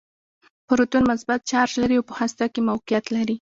[0.67, 3.35] پروټون مثبت چارچ لري او په هسته کې موقعیت لري.